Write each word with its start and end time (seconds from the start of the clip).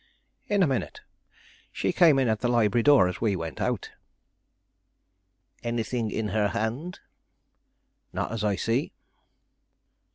"In 0.47 0.63
a 0.63 0.67
minute. 0.67 1.01
She 1.71 1.93
came 1.93 2.17
in 2.17 2.27
at 2.27 2.39
the 2.39 2.47
library 2.47 2.81
door 2.81 3.07
as 3.07 3.21
we 3.21 3.35
went 3.35 3.61
out." 3.61 3.91
"Anything 5.61 6.09
in 6.09 6.29
her 6.29 6.47
hand?" 6.47 7.01
"Not 8.11 8.31
as 8.31 8.43
I 8.43 8.55
see." 8.55 8.93